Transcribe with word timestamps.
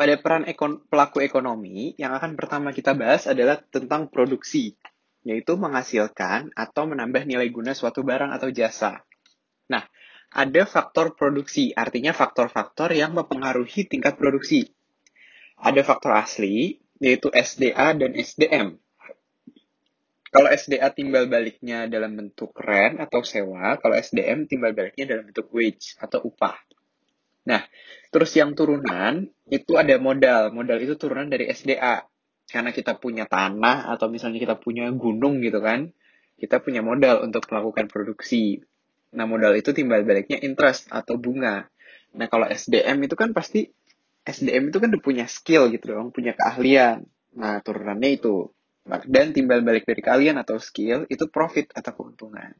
pada 0.00 0.16
peran 0.16 0.48
ekon 0.48 0.80
pelaku 0.88 1.20
ekonomi, 1.20 1.92
yang 2.00 2.16
akan 2.16 2.32
pertama 2.32 2.72
kita 2.72 2.96
bahas 2.96 3.28
adalah 3.28 3.60
tentang 3.60 4.08
produksi, 4.08 4.72
yaitu 5.28 5.60
menghasilkan 5.60 6.56
atau 6.56 6.88
menambah 6.88 7.28
nilai 7.28 7.52
guna 7.52 7.76
suatu 7.76 8.00
barang 8.00 8.32
atau 8.32 8.48
jasa. 8.48 9.04
Nah, 9.68 9.84
ada 10.32 10.64
faktor 10.64 11.12
produksi, 11.12 11.76
artinya 11.76 12.16
faktor-faktor 12.16 12.96
yang 12.96 13.12
mempengaruhi 13.12 13.84
tingkat 13.92 14.16
produksi. 14.16 14.72
Ada 15.60 15.84
faktor 15.84 16.16
asli, 16.16 16.80
yaitu 16.96 17.28
SDA 17.28 17.92
dan 17.92 18.16
SDM. 18.16 18.80
Kalau 20.32 20.48
SDA 20.48 20.96
timbal 20.96 21.28
baliknya 21.28 21.84
dalam 21.92 22.16
bentuk 22.16 22.56
rent 22.56 23.04
atau 23.04 23.20
sewa, 23.20 23.76
kalau 23.76 24.00
SDM 24.00 24.48
timbal 24.48 24.72
baliknya 24.72 25.12
dalam 25.12 25.28
bentuk 25.28 25.52
wage 25.52 26.00
atau 26.00 26.24
upah. 26.24 26.69
Nah, 27.50 27.66
terus 28.14 28.30
yang 28.38 28.54
turunan 28.54 29.26
itu 29.50 29.74
ada 29.74 29.98
modal. 29.98 30.54
Modal 30.54 30.78
itu 30.78 30.94
turunan 30.94 31.26
dari 31.26 31.50
SDA. 31.50 32.06
Karena 32.46 32.70
kita 32.70 32.98
punya 32.98 33.26
tanah 33.26 33.90
atau 33.90 34.06
misalnya 34.10 34.38
kita 34.42 34.56
punya 34.58 34.90
gunung 34.90 35.38
gitu 35.42 35.62
kan, 35.62 35.90
kita 36.38 36.58
punya 36.62 36.82
modal 36.82 37.22
untuk 37.26 37.46
melakukan 37.50 37.86
produksi. 37.90 38.62
Nah, 39.14 39.26
modal 39.26 39.54
itu 39.58 39.70
timbal 39.74 40.02
baliknya 40.06 40.38
interest 40.42 40.90
atau 40.90 41.18
bunga. 41.18 41.66
Nah, 42.14 42.26
kalau 42.26 42.50
SDM 42.50 43.06
itu 43.06 43.14
kan 43.14 43.30
pasti 43.30 43.70
SDM 44.26 44.74
itu 44.74 44.82
kan 44.82 44.90
udah 44.90 45.02
punya 45.02 45.26
skill 45.30 45.70
gitu 45.70 45.94
dong, 45.94 46.10
punya 46.10 46.34
keahlian. 46.34 47.06
Nah, 47.38 47.62
turunannya 47.62 48.18
itu. 48.18 48.50
Dan 49.06 49.30
timbal 49.30 49.62
balik 49.62 49.86
dari 49.86 50.02
kalian 50.02 50.42
atau 50.42 50.58
skill 50.58 51.06
itu 51.06 51.30
profit 51.30 51.70
atau 51.70 51.94
keuntungan. 51.94 52.50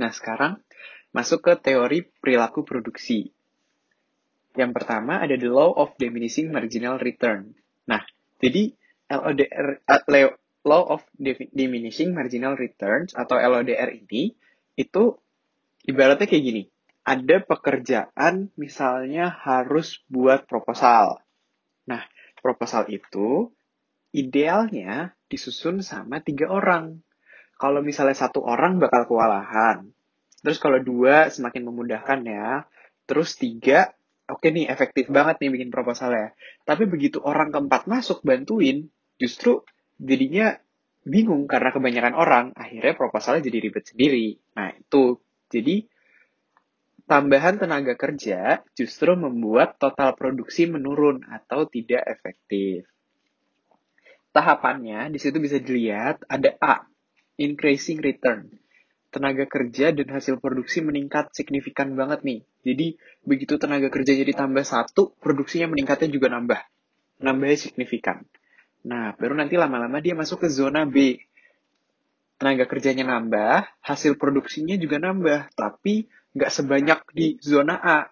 Nah, 0.00 0.10
sekarang 0.16 0.64
masuk 1.12 1.44
ke 1.44 1.52
teori 1.60 2.08
perilaku 2.24 2.64
produksi. 2.64 3.28
Yang 4.54 4.72
pertama 4.80 5.18
ada 5.18 5.34
the 5.34 5.50
law 5.50 5.74
of 5.74 5.94
diminishing 5.98 6.54
marginal 6.54 6.96
return. 7.02 7.58
Nah, 7.90 8.02
jadi 8.38 8.70
LODR, 9.10 9.82
uh, 9.84 10.34
law 10.64 10.82
of 10.96 11.02
diminishing 11.52 12.16
marginal 12.16 12.56
returns 12.56 13.12
atau 13.12 13.36
LODR 13.36 13.92
ini 13.92 14.32
itu 14.78 15.18
ibaratnya 15.84 16.26
kayak 16.30 16.44
gini. 16.44 16.62
Ada 17.04 17.44
pekerjaan 17.44 18.48
misalnya 18.56 19.28
harus 19.28 20.00
buat 20.08 20.48
proposal. 20.48 21.20
Nah, 21.84 22.00
proposal 22.40 22.88
itu 22.88 23.52
idealnya 24.14 25.12
disusun 25.28 25.84
sama 25.84 26.24
tiga 26.24 26.48
orang. 26.48 27.04
Kalau 27.60 27.84
misalnya 27.84 28.16
satu 28.16 28.40
orang 28.40 28.80
bakal 28.80 29.04
kewalahan. 29.04 29.92
Terus 30.40 30.56
kalau 30.56 30.80
dua 30.80 31.28
semakin 31.28 31.68
memudahkan 31.68 32.20
ya. 32.24 32.64
Terus 33.04 33.36
tiga 33.36 33.92
oke 34.28 34.46
nih 34.48 34.68
efektif 34.68 35.08
banget 35.12 35.40
nih 35.44 35.50
bikin 35.52 35.70
proposal 35.70 36.12
ya. 36.12 36.28
Tapi 36.64 36.88
begitu 36.88 37.20
orang 37.20 37.52
keempat 37.52 37.84
masuk 37.84 38.24
bantuin, 38.24 38.88
justru 39.20 39.64
jadinya 40.00 40.56
bingung 41.04 41.44
karena 41.44 41.70
kebanyakan 41.70 42.14
orang, 42.16 42.46
akhirnya 42.56 42.96
proposalnya 42.96 43.44
jadi 43.44 43.58
ribet 43.68 43.84
sendiri. 43.84 44.40
Nah 44.56 44.72
itu, 44.72 45.20
jadi 45.52 45.84
tambahan 47.04 47.60
tenaga 47.60 47.92
kerja 48.00 48.64
justru 48.72 49.12
membuat 49.12 49.76
total 49.76 50.16
produksi 50.16 50.64
menurun 50.64 51.20
atau 51.28 51.68
tidak 51.68 52.00
efektif. 52.08 52.88
Tahapannya 54.34 55.12
di 55.14 55.18
situ 55.20 55.38
bisa 55.38 55.60
dilihat 55.60 56.24
ada 56.26 56.56
A, 56.58 56.88
increasing 57.38 58.00
return 58.00 58.63
tenaga 59.14 59.46
kerja 59.46 59.94
dan 59.94 60.10
hasil 60.10 60.42
produksi 60.42 60.82
meningkat 60.82 61.30
signifikan 61.30 61.94
banget 61.94 62.26
nih. 62.26 62.40
Jadi 62.66 62.98
begitu 63.22 63.54
tenaga 63.62 63.86
kerjanya 63.86 64.26
ditambah 64.26 64.66
satu, 64.66 65.14
produksinya 65.22 65.70
meningkatnya 65.70 66.10
juga 66.10 66.34
nambah. 66.34 66.58
Nambahnya 67.22 67.70
signifikan. 67.70 68.26
Nah, 68.82 69.14
baru 69.14 69.38
nanti 69.38 69.54
lama-lama 69.54 70.02
dia 70.02 70.18
masuk 70.18 70.42
ke 70.44 70.48
zona 70.50 70.82
B. 70.82 71.22
Tenaga 72.42 72.66
kerjanya 72.66 73.06
nambah, 73.06 73.70
hasil 73.86 74.18
produksinya 74.18 74.74
juga 74.74 74.98
nambah, 74.98 75.54
tapi 75.54 76.10
nggak 76.34 76.50
sebanyak 76.50 77.00
di 77.14 77.38
zona 77.38 77.78
A. 77.78 78.10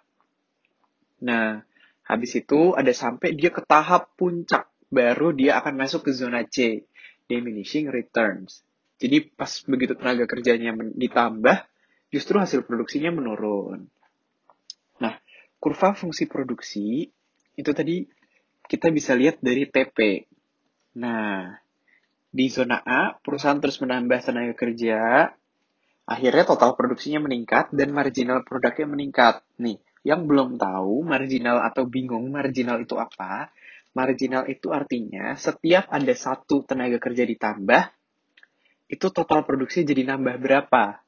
Nah, 1.27 1.67
habis 2.07 2.39
itu 2.39 2.79
ada 2.79 2.95
sampai 2.95 3.35
dia 3.35 3.51
ke 3.51 3.61
tahap 3.67 4.15
puncak, 4.15 4.71
baru 4.87 5.35
dia 5.35 5.59
akan 5.59 5.75
masuk 5.75 6.07
ke 6.07 6.15
zona 6.15 6.47
C, 6.47 6.87
diminishing 7.27 7.91
returns. 7.91 8.63
Jadi 9.03 9.35
pas 9.35 9.51
begitu 9.67 9.99
tenaga 9.99 10.31
kerjanya 10.31 10.79
ditambah, 10.95 11.67
justru 12.15 12.39
hasil 12.39 12.63
produksinya 12.63 13.11
menurun. 13.11 13.91
Nah, 15.03 15.19
kurva 15.59 15.99
fungsi 15.99 16.31
produksi 16.31 17.11
itu 17.59 17.71
tadi 17.75 18.07
kita 18.71 18.95
bisa 18.95 19.19
lihat 19.19 19.43
dari 19.43 19.67
TP. 19.67 20.31
Nah, 21.03 21.51
di 22.31 22.47
zona 22.47 22.79
A, 22.79 23.19
perusahaan 23.19 23.59
terus 23.59 23.83
menambah 23.83 24.23
tenaga 24.23 24.55
kerja, 24.55 25.35
akhirnya 26.07 26.45
total 26.47 26.79
produksinya 26.79 27.27
meningkat 27.27 27.75
dan 27.75 27.91
marginal 27.91 28.47
produknya 28.47 28.87
meningkat. 28.87 29.43
Nih, 29.59 29.83
yang 30.07 30.31
belum 30.31 30.63
tahu 30.63 31.03
marginal 31.03 31.59
atau 31.59 31.91
bingung 31.91 32.31
marginal 32.31 32.79
itu 32.79 32.95
apa, 33.03 33.51
marginal 33.99 34.47
itu 34.47 34.71
artinya 34.71 35.35
setiap 35.35 35.91
ada 35.91 36.15
satu 36.15 36.63
tenaga 36.63 37.03
kerja 37.03 37.27
ditambah, 37.27 37.83
itu 38.93 39.09
total 39.09 39.49
produksi 39.49 39.89
jadi 39.89 40.05
nambah 40.05 40.37
berapa? 40.37 41.01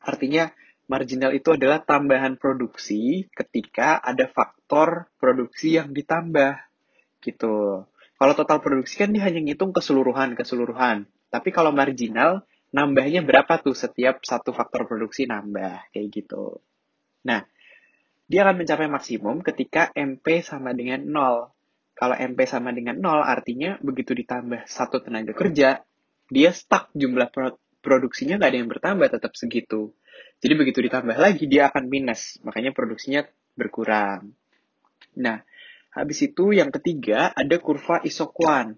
Artinya 0.00 0.48
marginal 0.88 1.36
itu 1.36 1.52
adalah 1.52 1.84
tambahan 1.84 2.40
produksi 2.40 3.28
ketika 3.36 4.00
ada 4.00 4.24
faktor 4.32 5.12
produksi 5.20 5.76
yang 5.76 5.92
ditambah 5.92 6.56
gitu. 7.20 7.84
Kalau 8.16 8.32
total 8.32 8.64
produksi 8.64 8.96
kan 8.96 9.12
dia 9.12 9.28
hanya 9.28 9.44
ngitung 9.44 9.76
keseluruhan 9.76 10.32
keseluruhan. 10.40 11.04
Tapi 11.28 11.52
kalau 11.52 11.68
marginal 11.68 12.48
nambahnya 12.72 13.20
berapa 13.20 13.60
tuh 13.60 13.76
setiap 13.76 14.24
satu 14.24 14.56
faktor 14.56 14.88
produksi 14.88 15.28
nambah 15.28 15.92
kayak 15.92 16.08
gitu. 16.08 16.64
Nah, 17.28 17.44
dia 18.24 18.48
akan 18.48 18.64
mencapai 18.64 18.88
maksimum 18.88 19.44
ketika 19.44 19.92
MP 19.92 20.40
sama 20.40 20.72
dengan 20.72 21.04
0. 21.04 21.52
Kalau 21.92 22.16
MP 22.16 22.48
sama 22.48 22.72
dengan 22.72 22.96
0 22.96 23.20
artinya 23.20 23.76
begitu 23.84 24.16
ditambah 24.16 24.64
satu 24.64 25.04
tenaga 25.04 25.36
kerja, 25.36 25.84
dia 26.30 26.50
stuck 26.50 26.90
jumlah 26.96 27.30
produksinya 27.80 28.38
nggak 28.38 28.50
ada 28.50 28.58
yang 28.58 28.70
bertambah 28.70 29.08
tetap 29.10 29.32
segitu. 29.38 29.94
Jadi 30.42 30.52
begitu 30.58 30.78
ditambah 30.84 31.16
lagi 31.16 31.46
dia 31.48 31.70
akan 31.70 31.88
minus, 31.88 32.42
makanya 32.44 32.74
produksinya 32.74 33.24
berkurang. 33.56 34.36
Nah, 35.16 35.40
habis 35.94 36.18
itu 36.20 36.52
yang 36.52 36.68
ketiga 36.68 37.32
ada 37.32 37.56
kurva 37.56 38.04
isokuan. 38.04 38.76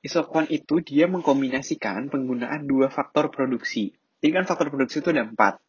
Isokuan 0.00 0.48
itu 0.48 0.80
dia 0.80 1.06
mengkombinasikan 1.06 2.08
penggunaan 2.08 2.64
dua 2.64 2.88
faktor 2.88 3.28
produksi. 3.28 3.92
Jadi 4.20 4.30
kan 4.32 4.44
faktor 4.48 4.72
produksi 4.72 5.04
itu 5.04 5.12
ada 5.12 5.28
empat. 5.28 5.60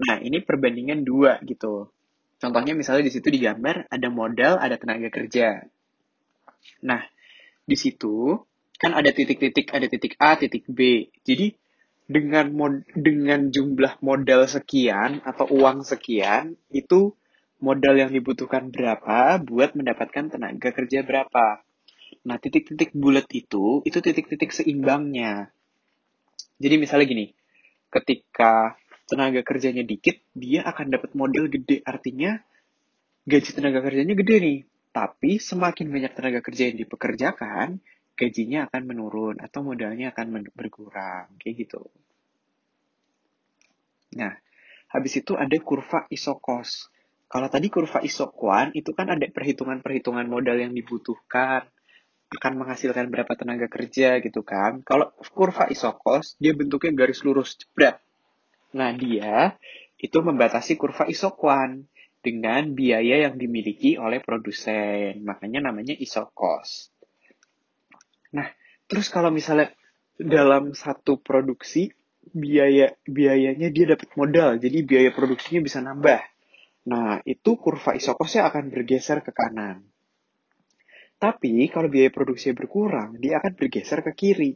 Nah, 0.00 0.18
ini 0.18 0.42
perbandingan 0.42 1.06
dua 1.06 1.38
gitu. 1.46 1.92
Contohnya 2.40 2.74
misalnya 2.74 3.06
di 3.06 3.12
situ 3.14 3.30
digambar 3.30 3.86
ada 3.88 4.08
modal, 4.10 4.58
ada 4.58 4.74
tenaga 4.74 5.08
kerja. 5.08 5.62
Nah, 6.82 7.00
di 7.64 7.76
situ 7.78 8.36
kan 8.78 8.92
ada 8.92 9.10
titik-titik, 9.14 9.70
ada 9.70 9.86
titik 9.86 10.18
A, 10.18 10.34
titik 10.34 10.66
B. 10.66 11.10
Jadi 11.22 11.54
dengan 12.04 12.52
mod, 12.52 12.84
dengan 12.92 13.48
jumlah 13.48 14.02
modal 14.04 14.44
sekian 14.44 15.24
atau 15.24 15.48
uang 15.48 15.86
sekian 15.86 16.58
itu 16.68 17.16
modal 17.64 17.96
yang 17.96 18.12
dibutuhkan 18.12 18.68
berapa 18.68 19.40
buat 19.40 19.72
mendapatkan 19.72 20.28
tenaga 20.28 20.68
kerja 20.74 21.00
berapa. 21.00 21.64
Nah, 22.24 22.36
titik-titik 22.36 22.92
bulat 22.92 23.24
itu 23.32 23.80
itu 23.88 23.98
titik-titik 24.00 24.52
seimbangnya. 24.52 25.48
Jadi 26.60 26.74
misalnya 26.76 27.06
gini, 27.08 27.26
ketika 27.88 28.76
tenaga 29.08 29.40
kerjanya 29.40 29.84
dikit, 29.84 30.20
dia 30.36 30.64
akan 30.64 30.92
dapat 30.92 31.16
modal 31.16 31.48
gede. 31.48 31.80
Artinya 31.84 32.36
gaji 33.24 33.50
tenaga 33.52 33.80
kerjanya 33.80 34.14
gede 34.16 34.36
nih. 34.40 34.58
Tapi 34.94 35.42
semakin 35.42 35.90
banyak 35.90 36.12
tenaga 36.14 36.40
kerja 36.44 36.70
yang 36.70 36.78
dipekerjakan, 36.78 37.82
gajinya 38.14 38.70
akan 38.70 38.82
menurun 38.86 39.36
atau 39.42 39.60
modalnya 39.66 40.14
akan 40.14 40.46
berkurang 40.54 41.34
kayak 41.42 41.66
gitu. 41.66 41.82
Nah, 44.14 44.38
habis 44.94 45.18
itu 45.18 45.34
ada 45.34 45.54
kurva 45.58 46.06
isokos. 46.10 46.88
Kalau 47.26 47.50
tadi 47.50 47.66
kurva 47.66 47.98
isokuan 48.06 48.70
itu 48.78 48.94
kan 48.94 49.10
ada 49.10 49.26
perhitungan-perhitungan 49.26 50.30
modal 50.30 50.54
yang 50.54 50.70
dibutuhkan, 50.70 51.66
akan 52.34 52.52
menghasilkan 52.62 53.10
berapa 53.10 53.34
tenaga 53.34 53.66
kerja 53.66 54.22
gitu 54.22 54.46
kan. 54.46 54.86
Kalau 54.86 55.10
kurva 55.34 55.66
isokos 55.70 56.38
dia 56.38 56.54
bentuknya 56.54 56.94
garis 56.94 57.22
lurus 57.26 57.58
jebret. 57.58 57.98
Nah, 58.74 58.94
dia 58.94 59.58
itu 59.98 60.18
membatasi 60.18 60.74
kurva 60.78 61.06
isokuan 61.10 61.86
dengan 62.24 62.72
biaya 62.72 63.28
yang 63.28 63.34
dimiliki 63.38 64.00
oleh 64.00 64.22
produsen. 64.22 65.22
Makanya 65.22 65.70
namanya 65.70 65.94
isokos. 65.94 66.93
Terus 68.86 69.08
kalau 69.08 69.32
misalnya 69.32 69.72
dalam 70.14 70.76
satu 70.76 71.18
produksi 71.18 71.90
biaya 72.32 72.94
biayanya 73.04 73.68
dia 73.68 73.96
dapat 73.96 74.08
modal, 74.16 74.56
jadi 74.56 74.78
biaya 74.84 75.10
produksinya 75.12 75.60
bisa 75.60 75.78
nambah. 75.84 76.20
Nah, 76.84 77.20
itu 77.24 77.56
kurva 77.56 77.96
isokosnya 77.96 78.48
akan 78.48 78.68
bergeser 78.68 79.24
ke 79.24 79.32
kanan. 79.32 79.84
Tapi 81.16 81.72
kalau 81.72 81.88
biaya 81.88 82.12
produksi 82.12 82.52
berkurang, 82.52 83.16
dia 83.16 83.40
akan 83.40 83.56
bergeser 83.56 84.04
ke 84.04 84.12
kiri. 84.12 84.52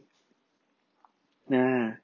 Nah, 1.49 1.97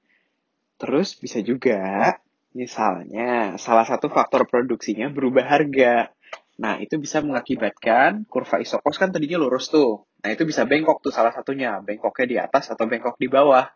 terus 0.81 1.13
bisa 1.13 1.37
juga 1.45 2.17
misalnya 2.55 3.59
salah 3.61 3.85
satu 3.85 4.09
faktor 4.09 4.49
produksinya 4.49 5.11
berubah 5.13 5.45
harga. 5.45 6.09
Nah, 6.55 6.79
itu 6.81 6.97
bisa 6.97 7.19
mengakibatkan 7.21 8.25
kurva 8.25 8.63
isokos 8.63 8.97
kan 8.97 9.11
tadinya 9.13 9.37
lurus 9.37 9.69
tuh. 9.69 10.07
Nah, 10.25 10.33
itu 10.33 10.41
bisa 10.41 10.65
bengkok 10.65 11.05
tuh 11.05 11.13
salah 11.13 11.29
satunya. 11.29 11.77
Bengkoknya 11.85 12.25
di 12.25 12.37
atas 12.41 12.73
atau 12.73 12.89
bengkok 12.89 13.21
di 13.21 13.29
bawah. 13.29 13.69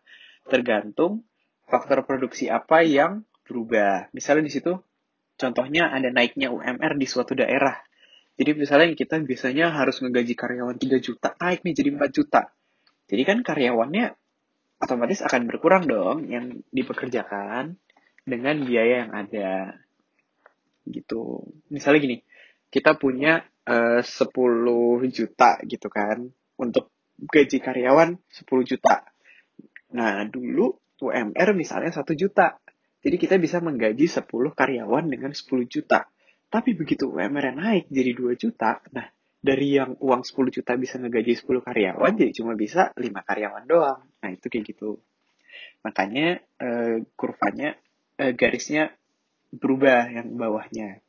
Tergantung 0.50 1.22
faktor 1.70 2.02
produksi 2.02 2.50
apa 2.50 2.82
yang 2.82 3.22
berubah. 3.46 4.10
Misalnya 4.10 4.50
di 4.50 4.52
situ 4.58 4.74
contohnya 5.38 5.94
ada 5.94 6.10
naiknya 6.10 6.50
UMR 6.50 6.98
di 6.98 7.06
suatu 7.06 7.38
daerah. 7.38 7.78
Jadi 8.34 8.58
misalnya 8.58 8.98
kita 8.98 9.22
biasanya 9.22 9.70
harus 9.70 10.02
menggaji 10.02 10.34
karyawan 10.34 10.74
3 10.74 10.98
juta, 10.98 11.38
naik 11.38 11.62
nih 11.62 11.74
jadi 11.78 11.88
4 11.94 12.18
juta. 12.18 12.42
Jadi 13.06 13.22
kan 13.22 13.38
karyawannya 13.46 14.06
otomatis 14.82 15.22
akan 15.22 15.46
berkurang 15.46 15.86
dong 15.86 16.26
yang 16.26 16.66
dipekerjakan 16.74 17.78
dengan 18.26 18.56
biaya 18.66 19.06
yang 19.06 19.12
ada. 19.14 19.78
Gitu. 20.82 21.46
Misalnya 21.70 22.00
gini, 22.02 22.18
kita 22.74 22.98
punya 22.98 23.46
eh, 23.70 24.02
uh, 24.02 25.04
10 25.06 25.14
juta 25.14 25.62
gitu 25.62 25.86
kan 25.86 26.34
untuk 26.60 26.92
gaji 27.16 27.58
karyawan 27.64 28.20
10 28.28 28.44
juta. 28.68 29.08
Nah, 29.96 30.28
dulu 30.28 30.76
UMR 31.00 31.56
misalnya 31.56 31.90
1 31.90 32.04
juta. 32.12 32.60
Jadi 33.00 33.16
kita 33.16 33.40
bisa 33.40 33.64
menggaji 33.64 34.04
10 34.04 34.28
karyawan 34.52 35.08
dengan 35.08 35.32
10 35.32 35.64
juta. 35.64 36.04
Tapi 36.52 36.76
begitu 36.76 37.08
UMR 37.08 37.56
naik 37.56 37.88
jadi 37.88 38.12
2 38.12 38.36
juta, 38.36 38.82
nah 38.92 39.08
dari 39.40 39.72
yang 39.72 39.96
uang 39.96 40.20
10 40.20 40.52
juta 40.52 40.76
bisa 40.76 41.00
ngegaji 41.00 41.32
10 41.32 41.64
karyawan, 41.64 42.12
jadi 42.12 42.32
cuma 42.36 42.52
bisa 42.52 42.92
5 42.92 43.00
karyawan 43.24 43.64
doang. 43.64 44.04
Nah, 44.20 44.28
itu 44.28 44.46
kayak 44.52 44.64
gitu. 44.68 45.00
Makanya 45.80 46.44
eh, 46.60 47.06
kurvanya, 47.16 47.78
eh, 48.20 48.36
garisnya 48.36 48.92
berubah 49.54 50.12
yang 50.12 50.36
bawahnya. 50.36 51.00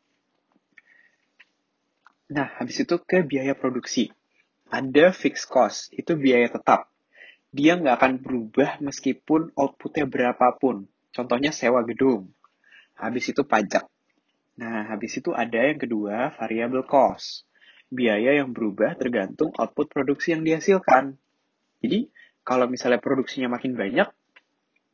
Nah, 2.32 2.48
habis 2.56 2.80
itu 2.80 2.96
ke 3.04 3.28
biaya 3.28 3.52
produksi. 3.52 4.08
Ada 4.72 5.12
fixed 5.12 5.52
cost, 5.52 5.92
itu 5.92 6.16
biaya 6.16 6.48
tetap. 6.48 6.88
Dia 7.52 7.76
nggak 7.76 7.96
akan 8.00 8.14
berubah 8.24 8.80
meskipun 8.80 9.52
outputnya 9.60 10.08
berapapun. 10.08 10.88
Contohnya 11.12 11.52
sewa 11.52 11.84
gedung. 11.84 12.32
Habis 12.96 13.36
itu 13.36 13.44
pajak. 13.44 13.84
Nah, 14.56 14.88
habis 14.88 15.20
itu 15.20 15.36
ada 15.36 15.60
yang 15.60 15.76
kedua, 15.76 16.32
variable 16.40 16.88
cost. 16.88 17.44
Biaya 17.92 18.40
yang 18.40 18.56
berubah 18.56 18.96
tergantung 18.96 19.52
output 19.60 19.92
produksi 19.92 20.32
yang 20.32 20.48
dihasilkan. 20.48 21.20
Jadi, 21.84 22.08
kalau 22.48 22.72
misalnya 22.72 23.04
produksinya 23.04 23.52
makin 23.52 23.76
banyak, 23.76 24.08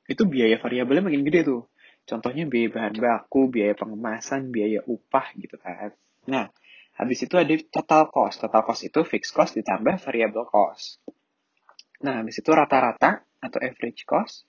itu 0.10 0.24
biaya 0.26 0.58
variabelnya 0.58 1.06
makin 1.06 1.22
gede 1.22 1.46
tuh. 1.46 1.70
Contohnya 2.10 2.50
biaya 2.50 2.74
bahan 2.74 2.96
baku, 2.98 3.54
biaya 3.54 3.78
pengemasan, 3.78 4.50
biaya 4.50 4.82
upah 4.90 5.38
gitu 5.38 5.60
kan. 5.62 5.94
Nah, 6.26 6.50
habis 6.98 7.24
itu 7.24 7.38
ada 7.38 7.54
total 7.70 8.10
cost. 8.10 8.42
Total 8.42 8.62
cost 8.66 8.82
itu 8.84 9.00
fixed 9.06 9.34
cost 9.34 9.54
ditambah 9.54 10.02
variable 10.02 10.50
cost. 10.50 11.00
Nah, 12.02 12.22
habis 12.22 12.42
itu 12.42 12.50
rata-rata 12.50 13.26
atau 13.38 13.60
average 13.62 14.06
cost 14.06 14.46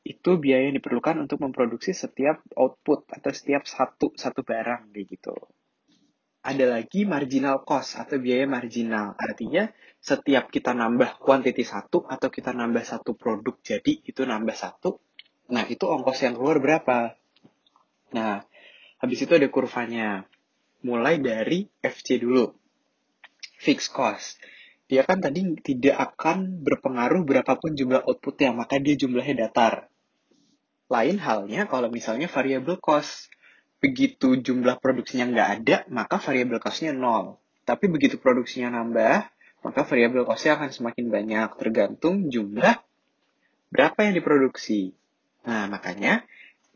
itu 0.00 0.40
biaya 0.40 0.72
yang 0.72 0.80
diperlukan 0.80 1.28
untuk 1.28 1.44
memproduksi 1.44 1.92
setiap 1.92 2.40
output 2.56 3.04
atau 3.12 3.30
setiap 3.36 3.68
satu 3.68 4.16
satu 4.16 4.40
barang 4.40 4.88
gitu. 4.96 5.36
Ada 6.40 6.80
lagi 6.80 7.04
marginal 7.04 7.60
cost 7.68 8.00
atau 8.00 8.16
biaya 8.16 8.48
marginal. 8.48 9.12
Artinya 9.20 9.68
setiap 10.00 10.48
kita 10.48 10.72
nambah 10.72 11.20
quantity 11.20 11.68
satu 11.68 12.08
atau 12.08 12.32
kita 12.32 12.56
nambah 12.56 12.80
satu 12.80 13.12
produk 13.12 13.60
jadi 13.60 14.00
itu 14.00 14.24
nambah 14.24 14.56
satu. 14.56 14.96
Nah, 15.52 15.68
itu 15.68 15.84
ongkos 15.84 16.24
yang 16.24 16.40
keluar 16.40 16.56
berapa? 16.64 17.12
Nah, 18.16 18.40
habis 19.04 19.18
itu 19.20 19.32
ada 19.36 19.44
kurvanya. 19.52 20.24
Mulai 20.80 21.20
dari 21.20 21.68
FC 21.80 22.20
dulu. 22.20 22.48
Fixed 23.60 23.92
cost 23.92 24.40
dia 24.90 25.06
kan 25.06 25.22
tadi 25.22 25.46
tidak 25.62 26.18
akan 26.18 26.66
berpengaruh 26.66 27.22
berapapun 27.22 27.78
jumlah 27.78 28.02
outputnya, 28.10 28.50
maka 28.50 28.82
dia 28.82 28.98
jumlahnya 28.98 29.46
datar. 29.46 29.86
Lain 30.90 31.22
halnya 31.22 31.70
kalau 31.70 31.86
misalnya 31.86 32.26
variable 32.26 32.82
cost. 32.82 33.30
Begitu 33.78 34.42
jumlah 34.42 34.82
produksinya 34.82 35.30
nggak 35.30 35.48
ada, 35.62 35.76
maka 35.94 36.18
variable 36.18 36.58
costnya 36.58 36.90
nol. 36.90 37.38
Tapi 37.62 37.86
begitu 37.86 38.18
produksinya 38.18 38.82
nambah, 38.82 39.30
maka 39.62 39.80
variable 39.86 40.26
costnya 40.26 40.58
akan 40.58 40.74
semakin 40.74 41.06
banyak, 41.06 41.48
tergantung 41.56 42.26
jumlah 42.26 42.82
berapa 43.70 43.98
yang 44.10 44.18
diproduksi. 44.18 44.92
Nah, 45.46 45.70
makanya 45.70 46.26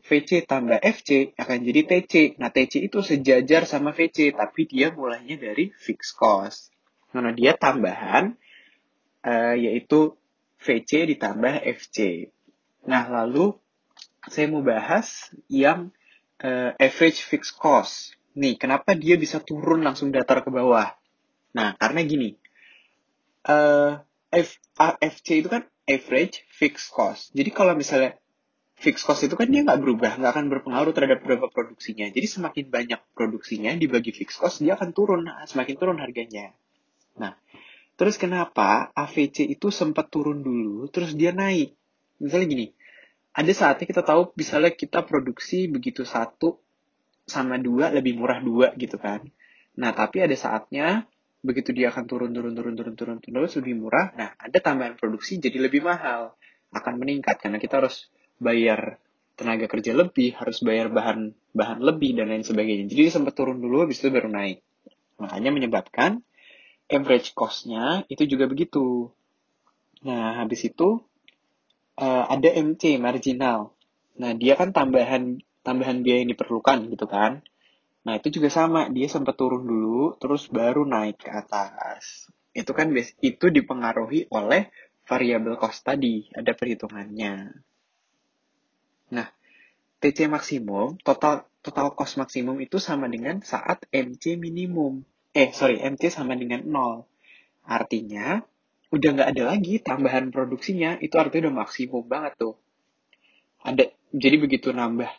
VC 0.05 0.45
tambah 0.45 0.77
FC 0.77 1.33
akan 1.33 1.57
jadi 1.65 1.81
TC. 1.89 2.13
Nah, 2.37 2.53
TC 2.53 2.85
itu 2.85 3.01
sejajar 3.01 3.65
sama 3.65 3.89
VC, 3.89 4.37
tapi 4.37 4.69
dia 4.69 4.93
mulainya 4.93 5.41
dari 5.41 5.73
fixed 5.73 6.13
cost. 6.13 6.69
Karena 7.09 7.33
dia 7.33 7.57
tambahan, 7.57 8.37
uh, 9.25 9.55
yaitu 9.57 10.13
VC 10.61 11.09
ditambah 11.09 11.65
FC. 11.65 12.29
Nah, 12.85 13.09
lalu 13.09 13.57
saya 14.29 14.45
mau 14.45 14.61
bahas 14.61 15.33
yang 15.49 15.89
uh, 16.45 16.77
average 16.77 17.25
fixed 17.25 17.57
cost. 17.57 18.13
Nih, 18.37 18.61
kenapa 18.61 18.93
dia 18.93 19.17
bisa 19.17 19.41
turun 19.41 19.81
langsung 19.81 20.13
datar 20.13 20.45
ke 20.45 20.53
bawah? 20.53 20.93
Nah, 21.57 21.73
karena 21.81 22.05
gini, 22.05 22.37
uh, 23.49 24.05
F, 24.29 24.59
AFC 24.77 25.41
itu 25.41 25.49
kan 25.49 25.65
average 25.87 26.45
fixed 26.51 26.93
cost. 26.93 27.33
Jadi 27.33 27.49
kalau 27.49 27.73
misalnya 27.73 28.19
fixed 28.75 29.07
cost 29.07 29.23
itu 29.23 29.35
kan 29.39 29.47
dia 29.47 29.63
nggak 29.63 29.79
berubah, 29.81 30.19
nggak 30.19 30.31
akan 30.35 30.45
berpengaruh 30.51 30.91
terhadap 30.91 31.23
berapa 31.23 31.47
produksinya. 31.49 32.11
Jadi 32.11 32.27
semakin 32.27 32.65
banyak 32.69 33.01
produksinya 33.15 33.71
dibagi 33.75 34.11
fixed 34.11 34.37
cost, 34.37 34.61
dia 34.61 34.75
akan 34.75 34.91
turun, 34.91 35.25
nah, 35.25 35.43
semakin 35.47 35.75
turun 35.79 35.97
harganya. 35.97 36.51
Nah, 37.15 37.33
terus 37.95 38.19
kenapa 38.19 38.91
AVC 38.91 39.47
itu 39.47 39.71
sempat 39.71 40.11
turun 40.11 40.43
dulu, 40.43 40.91
terus 40.91 41.15
dia 41.15 41.31
naik? 41.31 41.73
Misalnya 42.19 42.47
gini, 42.47 42.67
ada 43.35 43.51
saatnya 43.51 43.83
kita 43.83 44.03
tahu 44.03 44.31
misalnya 44.39 44.71
kita 44.71 45.03
produksi 45.03 45.67
begitu 45.67 46.07
satu 46.07 46.55
sama 47.27 47.59
dua 47.59 47.91
lebih 47.91 48.15
murah 48.15 48.39
dua 48.39 48.71
gitu 48.79 48.95
kan. 48.95 49.27
Nah 49.75 49.91
tapi 49.91 50.23
ada 50.23 50.31
saatnya 50.39 51.03
begitu 51.43 51.75
dia 51.75 51.91
akan 51.91 52.07
turun 52.07 52.31
turun 52.31 52.55
turun 52.55 52.73
turun 52.79 52.95
turun 52.95 53.17
terus 53.19 53.59
lebih 53.59 53.75
murah. 53.75 54.15
Nah 54.15 54.39
ada 54.39 54.57
tambahan 54.63 54.95
produksi 54.95 55.35
jadi 55.43 55.67
lebih 55.67 55.83
mahal 55.83 56.31
akan 56.71 56.93
meningkat 56.95 57.43
karena 57.43 57.59
kita 57.59 57.83
harus 57.83 58.07
bayar 58.39 58.97
tenaga 59.35 59.67
kerja 59.67 59.91
lebih, 59.91 60.35
harus 60.39 60.63
bayar 60.63 60.87
bahan 60.91 61.35
bahan 61.51 61.79
lebih 61.83 62.15
dan 62.15 62.31
lain 62.31 62.43
sebagainya. 62.43 62.87
Jadi 62.87 63.11
sempat 63.11 63.35
turun 63.35 63.59
dulu, 63.59 63.83
habis 63.83 63.99
itu 63.99 64.11
baru 64.11 64.31
naik. 64.31 64.63
Makanya 65.19 65.51
menyebabkan 65.51 66.23
average 66.91 67.35
cost-nya 67.35 68.03
itu 68.07 68.23
juga 68.27 68.47
begitu. 68.47 69.11
Nah, 70.05 70.39
habis 70.43 70.63
itu 70.67 71.03
uh, 71.99 72.23
ada 72.27 72.49
MC 72.51 72.99
marginal. 72.99 73.75
Nah, 74.15 74.31
dia 74.35 74.55
kan 74.55 74.71
tambahan 74.71 75.39
tambahan 75.65 76.05
biaya 76.05 76.23
yang 76.23 76.31
diperlukan 76.31 76.93
gitu 76.93 77.05
kan. 77.09 77.41
Nah, 78.05 78.21
itu 78.21 78.37
juga 78.37 78.53
sama, 78.53 78.85
dia 78.93 79.09
sempat 79.09 79.33
turun 79.33 79.65
dulu 79.65 80.13
terus 80.21 80.45
baru 80.47 80.85
naik 80.85 81.25
ke 81.25 81.29
atas. 81.33 82.29
Itu 82.53 82.71
kan 82.71 82.93
itu 82.95 83.45
dipengaruhi 83.49 84.29
oleh 84.29 84.69
variabel 85.09 85.57
cost 85.57 85.83
tadi, 85.83 86.29
ada 86.31 86.53
perhitungannya. 86.53 87.65
TC 90.05 90.29
maksimum, 90.29 91.01
total 91.01 91.49
total 91.65 91.97
cost 91.97 92.21
maksimum 92.21 92.61
itu 92.61 92.77
sama 92.77 93.09
dengan 93.09 93.41
saat 93.41 93.89
MC 93.89 94.37
minimum. 94.37 95.01
Eh, 95.33 95.49
sorry, 95.49 95.81
MC 95.81 96.13
sama 96.13 96.37
dengan 96.37 96.61
0. 96.61 97.09
Artinya, 97.65 98.45
udah 98.95 99.09
nggak 99.11 99.29
ada 99.35 99.43
lagi 99.51 99.81
tambahan 99.83 100.29
produksinya 100.29 100.95
itu 101.03 101.15
artinya 101.19 101.49
udah 101.49 101.55
maksimum 101.67 102.07
banget 102.07 102.39
tuh 102.39 102.55
ada 103.65 103.89
jadi 104.15 104.37
begitu 104.39 104.71
nambah 104.71 105.09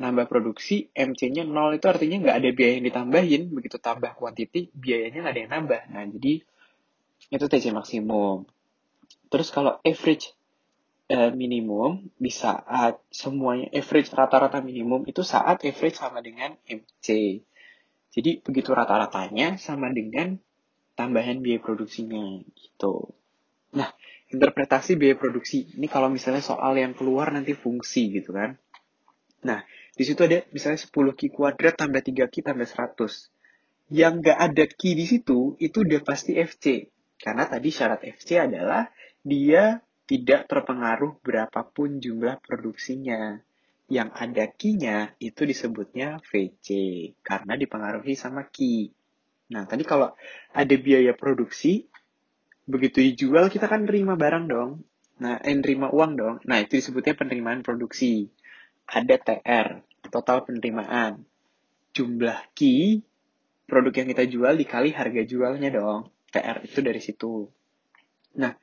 nambah 0.00 0.26
produksi 0.26 0.88
MC-nya 0.96 1.44
nol 1.44 1.76
itu 1.76 1.86
artinya 1.86 2.16
nggak 2.24 2.36
ada 2.40 2.50
biaya 2.56 2.72
yang 2.80 2.86
ditambahin 2.88 3.42
begitu 3.52 3.76
tambah 3.76 4.16
quantity 4.16 4.72
biayanya 4.72 5.22
nggak 5.22 5.34
ada 5.36 5.42
yang 5.46 5.52
nambah 5.52 5.80
nah 5.92 6.02
jadi 6.08 6.34
itu 7.30 7.44
TC 7.46 7.76
maksimum 7.76 8.48
terus 9.30 9.52
kalau 9.52 9.76
average 9.84 10.32
uh, 11.10 11.30
minimum 11.34 12.08
di 12.16 12.30
saat 12.30 13.02
semuanya 13.10 13.68
average 13.74 14.14
rata-rata 14.14 14.62
minimum 14.62 15.04
itu 15.10 15.26
saat 15.26 15.60
average 15.66 15.98
sama 15.98 16.22
dengan 16.22 16.54
MC 16.64 17.42
jadi 18.10 18.42
begitu 18.42 18.74
rata-ratanya 18.74 19.54
sama 19.58 19.94
dengan 19.94 20.38
tambahan 20.98 21.38
biaya 21.38 21.62
produksinya 21.62 22.42
gitu. 22.58 23.14
Nah, 23.70 23.94
interpretasi 24.34 24.98
biaya 24.98 25.14
produksi 25.14 25.70
ini 25.78 25.86
kalau 25.86 26.10
misalnya 26.10 26.42
soal 26.42 26.74
yang 26.74 26.92
keluar 26.98 27.30
nanti 27.30 27.54
fungsi 27.54 28.10
gitu 28.10 28.34
kan. 28.34 28.58
Nah, 29.46 29.62
di 29.94 30.02
situ 30.02 30.26
ada 30.26 30.42
misalnya 30.50 30.82
10 30.82 30.90
Q 30.90 31.20
kuadrat 31.30 31.78
tambah 31.78 32.02
3 32.02 32.26
Q 32.26 32.34
tambah 32.42 32.66
100. 32.66 33.94
Yang 33.94 34.12
nggak 34.22 34.38
ada 34.38 34.64
Q 34.66 34.80
di 34.98 35.06
situ, 35.06 35.38
itu 35.62 35.76
udah 35.86 36.02
pasti 36.02 36.34
FC. 36.34 36.90
Karena 37.14 37.46
tadi 37.46 37.70
syarat 37.70 38.02
FC 38.02 38.42
adalah 38.42 38.90
dia 39.22 39.78
tidak 40.10 40.50
terpengaruh 40.50 41.22
berapapun 41.22 42.02
jumlah 42.02 42.42
produksinya. 42.42 43.38
Yang 43.86 44.10
ada 44.18 44.44
key-nya 44.50 44.98
itu 45.22 45.46
disebutnya 45.46 46.18
VC, 46.26 46.66
karena 47.22 47.54
dipengaruhi 47.54 48.18
sama 48.18 48.50
key. 48.50 48.90
Nah, 49.54 49.70
tadi 49.70 49.86
kalau 49.86 50.10
ada 50.50 50.74
biaya 50.78 51.14
produksi, 51.14 51.86
begitu 52.66 53.06
dijual 53.06 53.46
kita 53.54 53.70
kan 53.70 53.86
terima 53.86 54.18
barang 54.18 54.50
dong. 54.50 54.82
Nah, 55.22 55.38
eh, 55.46 55.54
terima 55.62 55.94
uang 55.94 56.12
dong. 56.18 56.34
Nah, 56.42 56.58
itu 56.58 56.82
disebutnya 56.82 57.14
penerimaan 57.14 57.62
produksi. 57.62 58.26
Ada 58.90 59.14
TR, 59.14 59.78
total 60.10 60.42
penerimaan. 60.42 61.22
Jumlah 61.94 62.50
key, 62.58 63.06
produk 63.70 63.94
yang 63.94 64.08
kita 64.10 64.24
jual 64.26 64.54
dikali 64.58 64.90
harga 64.90 65.22
jualnya 65.22 65.70
dong. 65.70 66.10
TR 66.34 66.66
itu 66.66 66.78
dari 66.82 66.98
situ. 66.98 67.46
Nah, 68.38 68.54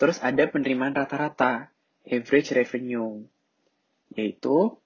terus 0.00 0.16
ada 0.24 0.48
penerimaan 0.48 0.96
rata-rata, 0.96 1.68
average 2.08 2.56
revenue, 2.56 3.20
yaitu 4.16 4.80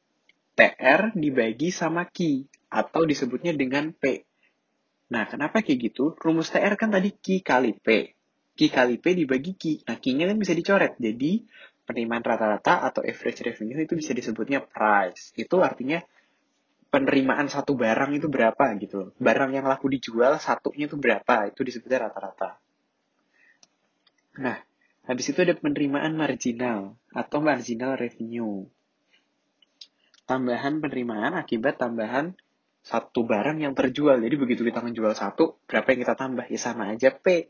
TR 0.58 1.14
dibagi 1.14 1.70
sama 1.70 2.10
Q, 2.10 2.50
atau 2.66 3.06
disebutnya 3.06 3.54
dengan 3.54 3.94
P. 3.94 4.26
Nah, 5.14 5.30
kenapa 5.30 5.62
kayak 5.62 5.94
gitu? 5.94 6.18
Rumus 6.18 6.50
TR 6.50 6.74
kan 6.74 6.90
tadi 6.90 7.14
Q 7.14 7.46
kali 7.46 7.78
P. 7.78 8.18
Q 8.58 8.60
kali 8.74 8.98
P 8.98 9.14
dibagi 9.14 9.54
Q. 9.54 9.86
Nah, 9.86 10.02
Q-nya 10.02 10.26
kan 10.26 10.38
bisa 10.42 10.50
dicoret. 10.50 10.98
Jadi, 10.98 11.46
penerimaan 11.86 12.26
rata-rata 12.26 12.82
atau 12.82 13.06
average 13.06 13.46
revenue 13.46 13.86
itu 13.86 13.94
bisa 13.94 14.10
disebutnya 14.10 14.66
price. 14.66 15.30
Itu 15.38 15.62
artinya 15.62 16.02
penerimaan 16.90 17.50
satu 17.50 17.74
barang 17.74 18.14
itu 18.14 18.30
berapa 18.30 18.70
gitu 18.78 19.10
Barang 19.18 19.50
yang 19.50 19.66
laku 19.66 19.90
dijual 19.90 20.38
satunya 20.42 20.86
itu 20.90 20.98
berapa, 20.98 21.50
itu 21.50 21.60
disebutnya 21.62 22.10
rata-rata. 22.10 22.58
Nah, 24.38 24.58
habis 25.04 25.26
itu 25.28 25.38
ada 25.44 25.54
penerimaan 25.56 26.16
marginal 26.16 26.96
atau 27.12 27.38
marginal 27.40 27.96
revenue. 27.96 28.64
Tambahan 30.24 30.80
penerimaan 30.80 31.36
akibat 31.36 31.76
tambahan 31.76 32.32
satu 32.84 33.24
barang 33.24 33.64
yang 33.64 33.72
terjual. 33.72 34.20
Jadi 34.20 34.36
begitu 34.36 34.60
kita 34.64 34.84
menjual 34.84 35.16
satu, 35.16 35.56
berapa 35.64 35.88
yang 35.96 36.00
kita 36.04 36.14
tambah? 36.20 36.44
Ya 36.52 36.60
sama 36.60 36.92
aja 36.92 37.12
P. 37.16 37.48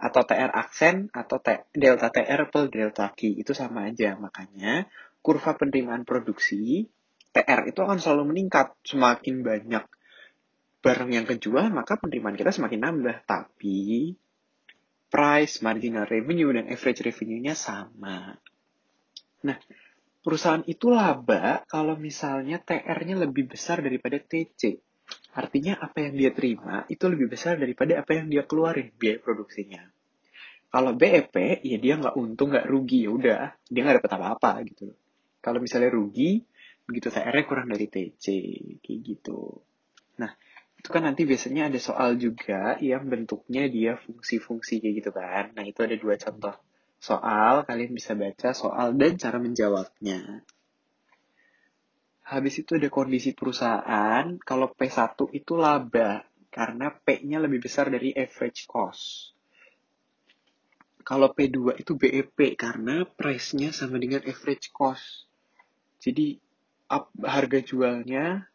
Atau 0.00 0.24
TR 0.24 0.52
aksen, 0.52 1.12
atau 1.12 1.40
T, 1.40 1.68
delta 1.76 2.08
TR 2.08 2.48
per 2.48 2.72
delta 2.72 3.12
Q. 3.12 3.40
Itu 3.40 3.56
sama 3.56 3.88
aja. 3.88 4.16
Makanya, 4.16 4.88
kurva 5.20 5.56
penerimaan 5.56 6.04
produksi 6.08 6.88
TR 7.32 7.68
itu 7.68 7.80
akan 7.80 8.00
selalu 8.00 8.32
meningkat. 8.36 8.76
Semakin 8.84 9.44
banyak 9.44 9.84
barang 10.80 11.10
yang 11.12 11.28
kejual, 11.28 11.68
maka 11.72 12.00
penerimaan 12.00 12.36
kita 12.36 12.52
semakin 12.52 12.80
nambah. 12.80 13.28
Tapi, 13.28 14.16
price, 15.10 15.60
marginal 15.60 16.06
revenue, 16.06 16.54
dan 16.54 16.70
average 16.70 17.02
revenue-nya 17.02 17.58
sama. 17.58 18.38
Nah, 19.44 19.58
perusahaan 20.22 20.62
itu 20.64 20.88
laba 20.88 21.66
kalau 21.66 21.98
misalnya 21.98 22.62
TR-nya 22.62 23.18
lebih 23.18 23.50
besar 23.50 23.82
daripada 23.82 24.22
TC. 24.22 24.78
Artinya 25.34 25.82
apa 25.82 26.06
yang 26.06 26.14
dia 26.14 26.30
terima 26.30 26.86
itu 26.86 27.10
lebih 27.10 27.26
besar 27.26 27.58
daripada 27.58 27.98
apa 27.98 28.14
yang 28.14 28.30
dia 28.30 28.46
keluarin 28.46 28.94
biaya 28.94 29.18
produksinya. 29.18 29.82
Kalau 30.70 30.94
BEP, 30.94 31.66
ya 31.66 31.78
dia 31.82 31.98
nggak 31.98 32.14
untung, 32.14 32.54
nggak 32.54 32.70
rugi, 32.70 33.02
ya 33.02 33.10
udah, 33.10 33.42
dia 33.66 33.80
nggak 33.82 34.06
dapat 34.06 34.12
apa-apa 34.14 34.52
gitu. 34.70 34.94
Kalau 35.42 35.58
misalnya 35.58 35.90
rugi, 35.90 36.46
begitu 36.86 37.10
TR-nya 37.10 37.42
kurang 37.42 37.74
dari 37.74 37.90
TC 37.90 38.24
kayak 38.78 39.00
gitu. 39.02 39.58
Nah, 40.22 40.30
itu 40.80 40.88
kan 40.88 41.04
nanti 41.04 41.28
biasanya 41.28 41.68
ada 41.68 41.76
soal 41.76 42.16
juga 42.16 42.80
yang 42.80 43.04
bentuknya 43.04 43.68
dia 43.68 44.00
fungsi-fungsi 44.00 44.80
kayak 44.80 44.94
gitu 45.04 45.10
kan. 45.12 45.52
Nah, 45.52 45.68
itu 45.68 45.84
ada 45.84 45.92
dua 46.00 46.16
contoh 46.16 46.56
soal, 46.96 47.68
kalian 47.68 47.92
bisa 47.92 48.16
baca 48.16 48.56
soal 48.56 48.96
dan 48.96 49.20
cara 49.20 49.36
menjawabnya. 49.36 50.40
Habis 52.24 52.64
itu 52.64 52.80
ada 52.80 52.88
kondisi 52.88 53.36
perusahaan, 53.36 54.40
kalau 54.40 54.72
P1 54.72 55.20
itu 55.36 55.52
laba, 55.60 56.24
karena 56.48 56.88
P-nya 56.88 57.44
lebih 57.44 57.60
besar 57.60 57.92
dari 57.92 58.16
average 58.16 58.64
cost. 58.64 59.36
Kalau 61.04 61.28
P2 61.36 61.76
itu 61.76 61.92
BEP, 61.92 62.56
karena 62.56 63.04
price-nya 63.04 63.74
sama 63.76 64.00
dengan 64.00 64.24
average 64.24 64.72
cost. 64.72 65.28
Jadi 66.00 66.40
up 66.88 67.12
harga 67.20 67.60
jualnya 67.62 68.49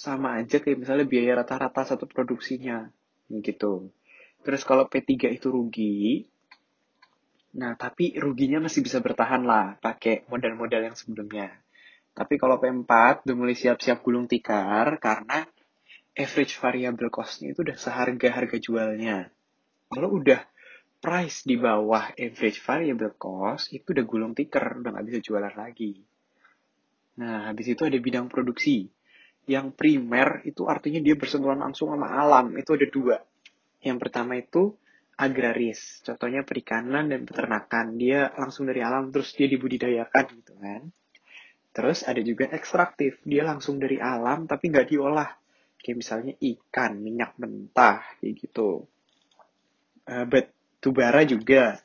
sama 0.00 0.40
aja 0.40 0.64
kayak 0.64 0.80
misalnya 0.80 1.04
biaya 1.04 1.44
rata-rata 1.44 1.84
satu 1.84 2.08
produksinya 2.08 2.88
gitu. 3.28 3.92
Terus 4.40 4.64
kalau 4.64 4.88
P3 4.88 5.36
itu 5.36 5.52
rugi, 5.52 6.24
nah 7.52 7.76
tapi 7.76 8.16
ruginya 8.16 8.64
masih 8.64 8.80
bisa 8.80 9.04
bertahan 9.04 9.44
lah 9.44 9.76
pakai 9.76 10.24
modal-modal 10.32 10.88
yang 10.88 10.96
sebelumnya. 10.96 11.52
Tapi 12.16 12.40
kalau 12.40 12.56
P4 12.56 13.28
udah 13.28 13.36
mulai 13.36 13.52
siap-siap 13.52 14.00
gulung 14.00 14.24
tikar 14.24 14.96
karena 14.96 15.44
average 16.16 16.56
variable 16.56 17.12
cost-nya 17.12 17.52
itu 17.52 17.60
udah 17.60 17.76
seharga 17.76 18.28
harga 18.32 18.56
jualnya. 18.56 19.28
Kalau 19.92 20.16
udah 20.16 20.40
price 21.04 21.44
di 21.44 21.60
bawah 21.60 22.16
average 22.16 22.60
variable 22.64 23.12
cost, 23.20 23.68
itu 23.76 23.92
udah 23.92 24.04
gulung 24.08 24.32
tikar, 24.32 24.80
udah 24.80 24.96
nggak 24.96 25.06
bisa 25.12 25.20
jualan 25.20 25.54
lagi. 25.56 26.00
Nah, 27.20 27.52
habis 27.52 27.68
itu 27.68 27.84
ada 27.84 28.00
bidang 28.00 28.32
produksi. 28.32 28.88
Yang 29.50 29.74
primer 29.74 30.46
itu 30.46 30.70
artinya 30.70 31.02
dia 31.02 31.18
bersentuhan 31.18 31.58
langsung 31.58 31.90
sama 31.90 32.06
alam. 32.06 32.54
Itu 32.54 32.78
ada 32.78 32.86
dua. 32.86 33.18
Yang 33.82 33.98
pertama 33.98 34.38
itu 34.38 34.78
agraris. 35.18 35.98
Contohnya 36.06 36.46
perikanan 36.46 37.10
dan 37.10 37.26
peternakan. 37.26 37.98
Dia 37.98 38.30
langsung 38.38 38.70
dari 38.70 38.78
alam 38.78 39.10
terus 39.10 39.34
dia 39.34 39.50
dibudidayakan 39.50 40.24
gitu 40.38 40.54
kan. 40.54 40.82
Terus 41.74 42.06
ada 42.06 42.22
juga 42.22 42.46
ekstraktif. 42.54 43.18
Dia 43.26 43.42
langsung 43.42 43.82
dari 43.82 43.98
alam 43.98 44.46
tapi 44.46 44.70
nggak 44.70 44.86
diolah. 44.86 45.34
Kayak 45.80 45.96
misalnya 45.98 46.34
ikan, 46.38 47.02
minyak 47.02 47.34
mentah, 47.40 48.04
kayak 48.22 48.34
gitu. 48.38 48.86
Uh, 50.06 50.28
batu 50.30 50.94
bara 50.94 51.26
juga. 51.26 51.80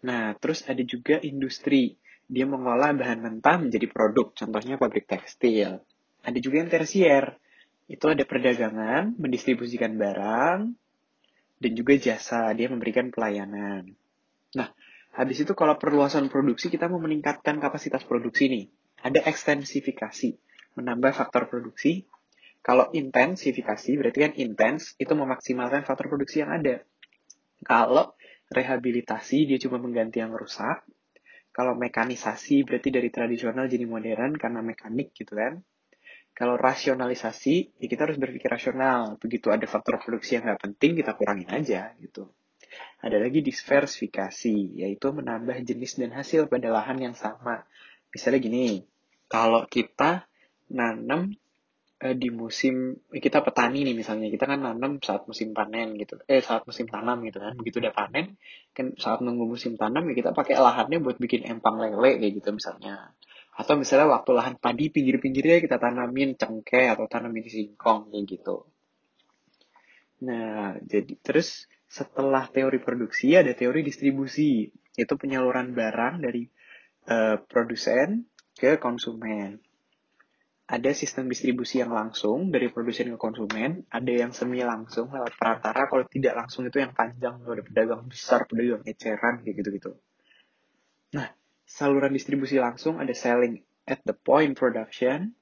Nah, 0.00 0.32
terus 0.40 0.64
ada 0.64 0.80
juga 0.80 1.20
industri 1.20 2.00
dia 2.30 2.46
mengolah 2.46 2.94
bahan 2.94 3.20
mentah 3.20 3.58
menjadi 3.58 3.90
produk, 3.90 4.30
contohnya 4.32 4.78
pabrik 4.78 5.10
tekstil. 5.10 5.82
Ada 6.20 6.38
juga 6.38 6.60
yang 6.60 6.70
tersier, 6.70 7.40
itu 7.90 8.06
ada 8.06 8.22
perdagangan, 8.22 9.18
mendistribusikan 9.18 9.98
barang, 9.98 10.58
dan 11.60 11.72
juga 11.76 11.92
jasa, 11.98 12.54
dia 12.56 12.70
memberikan 12.70 13.12
pelayanan. 13.12 13.98
Nah, 14.56 14.68
habis 15.12 15.42
itu 15.42 15.52
kalau 15.52 15.76
perluasan 15.76 16.32
produksi, 16.32 16.72
kita 16.72 16.88
mau 16.88 17.02
meningkatkan 17.02 17.60
kapasitas 17.60 18.06
produksi 18.06 18.48
nih. 18.48 18.64
Ada 19.00 19.26
ekstensifikasi, 19.26 20.38
menambah 20.78 21.12
faktor 21.12 21.50
produksi. 21.50 22.08
Kalau 22.60 22.92
intensifikasi, 22.92 23.96
berarti 23.96 24.18
kan 24.20 24.32
intens, 24.36 24.94
itu 25.00 25.12
memaksimalkan 25.16 25.84
faktor 25.84 26.12
produksi 26.12 26.44
yang 26.44 26.52
ada. 26.52 26.84
Kalau 27.64 28.16
rehabilitasi, 28.52 29.48
dia 29.48 29.58
cuma 29.60 29.80
mengganti 29.80 30.20
yang 30.20 30.32
rusak. 30.32 30.84
Kalau 31.50 31.74
mekanisasi 31.74 32.62
berarti 32.62 32.88
dari 32.94 33.10
tradisional 33.10 33.66
jadi 33.66 33.82
modern 33.82 34.38
karena 34.38 34.60
mekanik 34.62 35.10
gitu 35.12 35.34
kan. 35.34 35.60
Kalau 36.40 36.56
rasionalisasi, 36.56 37.76
ya 37.76 37.86
kita 37.92 38.08
harus 38.08 38.16
berpikir 38.16 38.48
rasional. 38.48 39.20
Begitu 39.20 39.52
ada 39.52 39.68
faktor 39.68 40.00
produksi 40.00 40.40
yang 40.40 40.48
nggak 40.48 40.72
penting, 40.72 40.96
kita 40.96 41.12
kurangin 41.12 41.52
aja 41.52 41.92
gitu. 42.00 42.32
Ada 43.04 43.20
lagi 43.20 43.44
diversifikasi, 43.44 44.80
yaitu 44.80 45.12
menambah 45.12 45.60
jenis 45.60 46.00
dan 46.00 46.16
hasil 46.16 46.48
pada 46.48 46.72
lahan 46.72 46.96
yang 46.96 47.12
sama. 47.12 47.68
Misalnya 48.08 48.40
gini, 48.40 48.88
kalau 49.28 49.68
kita 49.68 50.24
nanam 50.72 51.36
eh, 52.00 52.16
di 52.16 52.32
musim 52.32 52.96
kita 53.12 53.44
petani 53.44 53.84
nih 53.84 53.92
misalnya 53.92 54.32
kita 54.32 54.48
kan 54.48 54.64
nanam 54.64 54.96
saat 55.04 55.28
musim 55.28 55.52
panen 55.52 55.98
gitu 56.00 56.16
eh 56.24 56.40
saat 56.40 56.64
musim 56.64 56.88
tanam 56.88 57.20
gitu 57.28 57.42
kan 57.42 57.52
begitu 57.58 57.82
udah 57.82 57.92
panen 57.92 58.40
kan 58.72 58.96
saat 58.96 59.20
nunggu 59.20 59.44
musim 59.44 59.76
tanam 59.76 60.08
ya 60.08 60.14
kita 60.16 60.30
pakai 60.32 60.56
lahannya 60.56 61.02
buat 61.02 61.20
bikin 61.20 61.44
empang 61.44 61.76
lele 61.76 62.22
kayak 62.22 62.32
gitu 62.40 62.54
misalnya 62.56 63.12
atau 63.60 63.76
misalnya 63.76 64.08
waktu 64.08 64.32
lahan 64.32 64.56
padi 64.56 64.88
pinggir-pinggirnya 64.88 65.60
kita 65.60 65.76
tanamin 65.76 66.32
cengkeh 66.40 66.88
atau 66.88 67.04
tanamin 67.04 67.44
singkong 67.44 68.08
kayak 68.08 68.24
gitu. 68.24 68.64
Nah 70.24 70.80
jadi 70.80 71.12
terus 71.20 71.68
setelah 71.90 72.46
teori 72.46 72.78
produksi 72.78 73.34
ada 73.34 73.50
teori 73.52 73.82
distribusi. 73.82 74.70
Itu 74.94 75.18
penyaluran 75.18 75.74
barang 75.74 76.22
dari 76.22 76.46
uh, 77.10 77.42
produsen 77.50 78.30
ke 78.54 78.78
konsumen. 78.78 79.58
Ada 80.70 80.94
sistem 80.94 81.26
distribusi 81.26 81.82
yang 81.82 81.90
langsung 81.90 82.54
dari 82.54 82.70
produsen 82.70 83.10
ke 83.10 83.18
konsumen, 83.18 83.90
ada 83.90 84.12
yang 84.14 84.30
semi 84.30 84.62
langsung 84.62 85.10
lewat 85.10 85.34
perantara, 85.34 85.90
kalau 85.90 86.06
tidak 86.06 86.38
langsung 86.38 86.62
itu 86.62 86.78
yang 86.78 86.94
panjang, 86.94 87.42
ada 87.42 87.58
pedagang 87.66 88.06
besar, 88.06 88.46
pedagang 88.46 88.86
eceran, 88.86 89.42
kayak 89.42 89.66
gitu-gitu. 89.66 89.98
Nah, 91.18 91.26
saluran 91.70 92.10
distribusi 92.10 92.58
langsung 92.58 92.98
ada 92.98 93.14
selling 93.14 93.62
at 93.86 94.02
the 94.02 94.14
point 94.14 94.58
production, 94.58 95.38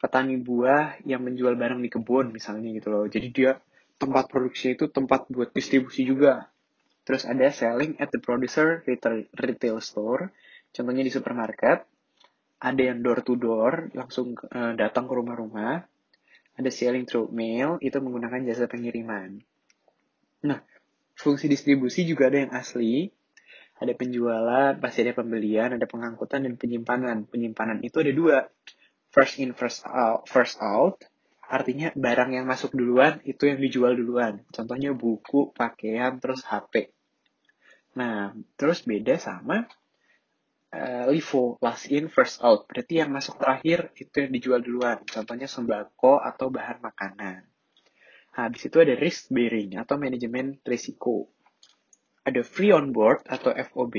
petani 0.00 0.40
buah 0.40 0.96
yang 1.04 1.20
menjual 1.24 1.52
barang 1.60 1.80
di 1.84 1.92
kebun 1.92 2.32
misalnya 2.32 2.72
gitu 2.72 2.88
loh. 2.88 3.04
Jadi 3.04 3.28
dia 3.32 3.60
tempat 4.00 4.32
produksi 4.32 4.72
itu 4.72 4.88
tempat 4.88 5.28
buat 5.28 5.52
distribusi 5.52 6.08
juga. 6.08 6.48
Terus 7.04 7.28
ada 7.28 7.52
selling 7.52 8.00
at 8.00 8.10
the 8.10 8.18
producer 8.18 8.82
retail, 8.88 9.28
retail 9.36 9.78
store, 9.84 10.32
contohnya 10.72 11.04
di 11.04 11.12
supermarket. 11.12 11.84
Ada 12.56 12.92
yang 12.92 13.04
door 13.04 13.20
to 13.20 13.36
door, 13.36 13.92
langsung 13.92 14.32
uh, 14.48 14.72
datang 14.72 15.04
ke 15.04 15.12
rumah-rumah. 15.12 15.84
Ada 16.56 16.72
selling 16.72 17.04
through 17.04 17.28
mail, 17.28 17.76
itu 17.84 18.00
menggunakan 18.00 18.48
jasa 18.48 18.64
pengiriman. 18.64 19.44
Nah, 20.48 20.64
fungsi 21.12 21.52
distribusi 21.52 22.08
juga 22.08 22.32
ada 22.32 22.48
yang 22.48 22.52
asli, 22.56 23.12
ada 23.76 23.92
penjualan, 23.92 24.72
pasti 24.80 25.04
ada 25.04 25.12
pembelian, 25.12 25.76
ada 25.76 25.84
pengangkutan, 25.84 26.48
dan 26.48 26.56
penyimpanan. 26.56 27.28
Penyimpanan 27.28 27.84
itu 27.84 28.00
ada 28.00 28.12
dua. 28.12 28.38
First 29.12 29.36
in, 29.40 29.52
first 29.52 29.84
out. 29.84 30.24
First 30.28 30.60
out 30.64 31.04
artinya 31.46 31.94
barang 31.94 32.34
yang 32.34 32.46
masuk 32.46 32.74
duluan 32.74 33.22
itu 33.22 33.46
yang 33.46 33.62
dijual 33.62 33.94
duluan. 33.94 34.42
Contohnya 34.50 34.90
buku, 34.92 35.54
pakaian, 35.54 36.18
terus 36.18 36.42
HP. 36.42 36.90
Nah, 37.96 38.34
terus 38.58 38.82
beda 38.82 39.16
sama 39.16 39.64
uh, 40.74 41.04
LIFO, 41.08 41.62
last 41.62 41.88
in, 41.88 42.10
first 42.10 42.42
out. 42.42 42.66
Berarti 42.66 43.00
yang 43.00 43.14
masuk 43.14 43.38
terakhir 43.38 43.94
itu 43.96 44.26
yang 44.26 44.32
dijual 44.34 44.60
duluan. 44.60 45.00
Contohnya 45.06 45.46
sembako 45.46 46.18
atau 46.20 46.50
bahan 46.50 46.82
makanan. 46.82 47.46
Habis 48.36 48.68
itu 48.68 48.76
ada 48.82 48.92
risk 48.98 49.32
bearing 49.32 49.80
atau 49.80 49.96
manajemen 49.96 50.60
risiko 50.60 51.32
ada 52.26 52.42
free 52.42 52.74
on 52.74 52.90
board 52.90 53.22
atau 53.30 53.54
FOB. 53.54 53.94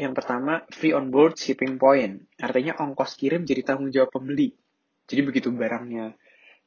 Yang 0.00 0.12
pertama, 0.16 0.64
free 0.72 0.96
on 0.96 1.12
board 1.12 1.36
shipping 1.36 1.76
point. 1.76 2.24
Artinya 2.40 2.80
ongkos 2.80 3.20
kirim 3.20 3.44
jadi 3.44 3.60
tanggung 3.60 3.92
jawab 3.92 4.16
pembeli. 4.16 4.56
Jadi 5.04 5.20
begitu 5.20 5.52
barangnya 5.52 6.16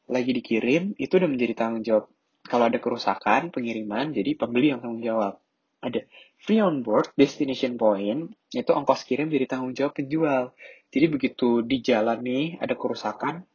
lagi 0.06 0.36
dikirim, 0.36 0.94
itu 1.02 1.18
udah 1.18 1.30
menjadi 1.32 1.54
tanggung 1.58 1.82
jawab. 1.82 2.06
Kalau 2.44 2.68
ada 2.70 2.78
kerusakan, 2.78 3.50
pengiriman, 3.50 4.14
jadi 4.14 4.36
pembeli 4.38 4.70
yang 4.70 4.84
tanggung 4.84 5.02
jawab. 5.02 5.40
Ada 5.80 6.06
free 6.38 6.62
on 6.62 6.84
board 6.86 7.10
destination 7.18 7.80
point, 7.80 8.36
itu 8.52 8.72
ongkos 8.72 9.08
kirim 9.08 9.32
jadi 9.34 9.50
tanggung 9.50 9.74
jawab 9.74 9.98
penjual. 9.98 10.54
Jadi 10.94 11.06
begitu 11.10 11.66
di 11.66 11.82
jalan 11.82 12.20
nih 12.22 12.62
ada 12.62 12.78
kerusakan, 12.78 13.48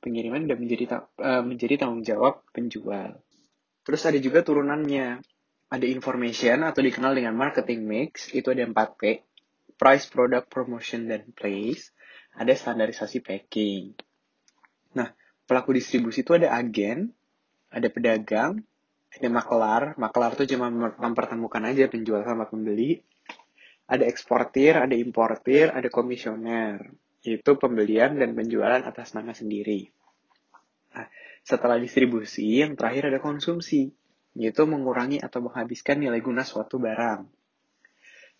pengiriman 0.00 0.46
udah 0.48 0.58
menjadi 0.58 0.84
uh, 1.20 1.42
menjadi 1.44 1.84
tanggung 1.84 2.06
jawab 2.06 2.46
penjual. 2.54 3.18
Terus 3.82 4.02
ada 4.06 4.18
juga 4.22 4.46
turunannya 4.46 5.20
ada 5.68 5.84
information 5.84 6.64
atau 6.64 6.80
dikenal 6.80 7.12
dengan 7.12 7.36
marketing 7.36 7.84
mix, 7.84 8.32
itu 8.32 8.48
ada 8.48 8.64
4P, 8.64 9.20
price, 9.76 10.08
product, 10.08 10.48
promotion, 10.48 11.04
dan 11.12 11.28
place. 11.36 11.92
Ada 12.38 12.56
standarisasi 12.56 13.20
packing. 13.20 13.92
Nah, 14.96 15.12
pelaku 15.44 15.76
distribusi 15.76 16.24
itu 16.24 16.32
ada 16.32 16.54
agen, 16.56 17.12
ada 17.68 17.88
pedagang, 17.92 18.64
ada 19.12 19.28
makelar. 19.28 19.82
Makelar 20.00 20.38
itu 20.38 20.56
cuma 20.56 20.72
mempertemukan 20.72 21.62
aja 21.68 21.90
penjual 21.90 22.24
sama 22.24 22.48
pembeli. 22.48 23.02
Ada 23.88 24.06
eksportir, 24.08 24.78
ada 24.78 24.94
importir, 24.94 25.72
ada 25.74 25.88
komisioner. 25.92 26.94
Itu 27.20 27.58
pembelian 27.58 28.16
dan 28.16 28.32
penjualan 28.32 28.80
atas 28.86 29.12
nama 29.12 29.34
sendiri. 29.34 29.90
Nah, 30.94 31.10
setelah 31.42 31.76
distribusi, 31.76 32.62
yang 32.62 32.78
terakhir 32.78 33.10
ada 33.12 33.18
konsumsi 33.18 33.97
yaitu 34.38 34.62
mengurangi 34.70 35.18
atau 35.18 35.42
menghabiskan 35.42 35.98
nilai 35.98 36.22
guna 36.22 36.46
suatu 36.46 36.78
barang. 36.78 37.26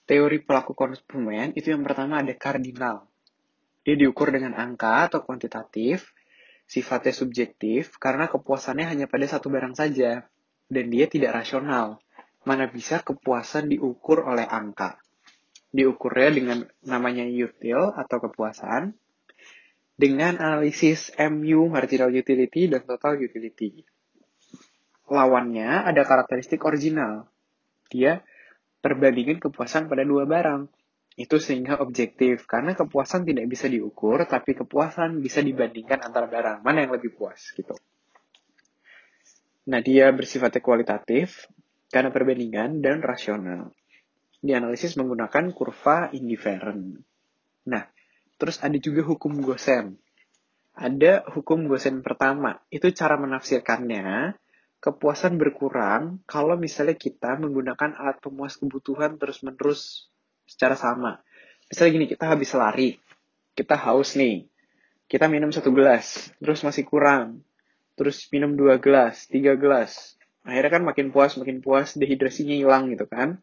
Teori 0.07 0.39
pelaku 0.41 0.73
konsumen 0.73 1.53
itu 1.59 1.75
yang 1.75 1.83
pertama 1.83 2.23
ada 2.23 2.33
kardinal. 2.39 3.11
Dia 3.83 3.99
diukur 3.99 4.31
dengan 4.31 4.55
angka 4.55 5.11
atau 5.11 5.27
kuantitatif, 5.27 6.15
sifatnya 6.71 7.11
subjektif 7.11 7.99
karena 7.99 8.31
kepuasannya 8.31 8.87
hanya 8.87 9.07
pada 9.11 9.27
satu 9.27 9.51
barang 9.51 9.75
saja, 9.75 10.23
dan 10.71 10.85
dia 10.89 11.11
tidak 11.11 11.43
rasional. 11.43 11.99
Mana 12.47 12.71
bisa 12.71 13.03
kepuasan 13.03 13.69
diukur 13.69 14.25
oleh 14.25 14.47
angka. 14.47 15.03
Diukurnya 15.75 16.31
dengan 16.33 16.59
namanya 16.87 17.27
util 17.29 17.93
atau 17.93 18.17
kepuasan, 18.23 18.97
dengan 19.99 20.39
analisis 20.39 21.13
MU, 21.19 21.69
marginal 21.69 22.09
utility, 22.15 22.71
dan 22.71 22.87
total 22.87 23.19
utility 23.19 23.85
lawannya 25.09 25.89
ada 25.89 26.05
karakteristik 26.05 26.63
original. 26.65 27.29
Dia 27.89 28.21
perbandingan 28.85 29.43
kepuasan 29.43 29.89
pada 29.89 30.05
dua 30.07 30.29
barang. 30.29 30.69
Itu 31.19 31.43
sehingga 31.43 31.83
objektif, 31.83 32.47
karena 32.47 32.79
kepuasan 32.79 33.27
tidak 33.27 33.51
bisa 33.51 33.67
diukur, 33.67 34.23
tapi 34.23 34.55
kepuasan 34.55 35.19
bisa 35.19 35.43
dibandingkan 35.43 35.99
antara 35.99 36.31
barang. 36.31 36.63
Mana 36.63 36.87
yang 36.87 36.95
lebih 36.95 37.11
puas, 37.19 37.43
gitu. 37.59 37.75
Nah, 39.67 39.83
dia 39.83 40.15
bersifatnya 40.15 40.63
kualitatif, 40.63 41.51
karena 41.91 42.15
perbandingan, 42.15 42.79
dan 42.79 43.03
rasional. 43.03 43.75
Dianalisis 44.39 44.95
menggunakan 44.95 45.51
kurva 45.51 46.15
indifferent. 46.15 47.03
Nah, 47.67 47.91
terus 48.39 48.63
ada 48.63 48.79
juga 48.79 49.03
hukum 49.03 49.43
Gosen. 49.43 49.99
Ada 50.79 51.27
hukum 51.35 51.67
Gosen 51.67 52.07
pertama, 52.07 52.63
itu 52.71 52.95
cara 52.95 53.19
menafsirkannya, 53.19 54.39
kepuasan 54.79 55.37
berkurang 55.37 56.23
kalau 56.25 56.55
misalnya 56.55 56.95
kita 56.95 57.35
menggunakan 57.35 57.99
alat 57.99 58.23
pemuas 58.23 58.55
kebutuhan 58.55 59.19
terus-menerus 59.19 60.07
secara 60.47 60.79
sama. 60.79 61.19
Misalnya 61.67 61.91
gini, 62.01 62.07
kita 62.09 62.25
habis 62.31 62.55
lari, 62.55 62.97
kita 63.53 63.75
haus 63.77 64.15
nih, 64.15 64.47
kita 65.11 65.27
minum 65.27 65.51
satu 65.51 65.75
gelas, 65.75 66.31
terus 66.39 66.63
masih 66.65 66.87
kurang, 66.87 67.43
terus 67.99 68.25
minum 68.31 68.55
dua 68.55 68.79
gelas, 68.81 69.29
tiga 69.29 69.59
gelas, 69.59 70.17
akhirnya 70.47 70.81
kan 70.81 70.83
makin 70.87 71.13
puas, 71.13 71.37
makin 71.37 71.61
puas, 71.61 71.99
dehidrasinya 71.99 72.57
hilang 72.57 72.89
gitu 72.95 73.05
kan. 73.05 73.43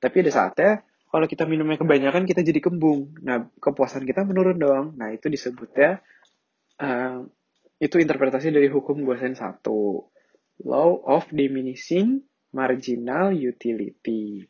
Tapi 0.00 0.24
ada 0.24 0.32
saatnya, 0.32 0.72
kalau 1.12 1.28
kita 1.28 1.44
minumnya 1.44 1.76
kebanyakan, 1.76 2.24
kita 2.24 2.40
jadi 2.40 2.58
kembung. 2.58 3.14
Nah, 3.20 3.52
kepuasan 3.60 4.08
kita 4.08 4.24
menurun 4.24 4.56
dong. 4.56 4.86
Nah, 4.96 5.12
itu 5.12 5.28
disebutnya, 5.28 6.00
uh, 6.80 7.22
itu 7.76 7.96
interpretasi 8.00 8.48
dari 8.48 8.66
hukum 8.72 9.04
Gosen 9.04 9.36
satu 9.36 10.08
Law 10.64 11.00
of 11.08 11.28
Diminishing 11.32 12.24
Marginal 12.52 13.32
Utility. 13.32 14.44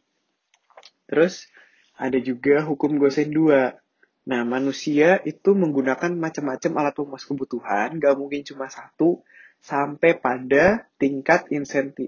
Terus 1.07 1.47
ada 1.95 2.17
juga 2.19 2.65
hukum 2.65 2.97
Gosen 2.97 3.31
2. 3.35 3.77
Nah, 4.31 4.43
manusia 4.47 5.19
itu 5.27 5.57
menggunakan 5.57 6.13
macam-macam 6.15 6.73
alat 6.81 6.95
pemuas 6.95 7.25
kebutuhan, 7.27 7.99
gak 7.99 8.15
mungkin 8.15 8.47
cuma 8.47 8.71
satu, 8.71 9.21
sampai 9.61 10.17
pada 10.17 10.89
tingkat 10.97 11.51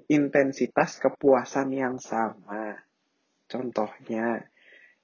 intensitas 0.08 0.96
kepuasan 0.96 1.68
yang 1.76 1.96
sama. 2.00 2.80
Contohnya, 3.50 4.48